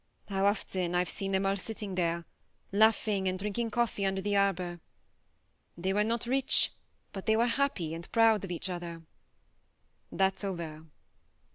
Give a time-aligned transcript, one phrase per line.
[0.29, 2.25] How often I've seen them all sitting there,
[2.71, 4.79] laughing and drinking coffee under the arbour!
[5.77, 6.71] They were not rich,
[7.13, 9.03] but they were happy and proud of each other.
[10.11, 10.87] That's over."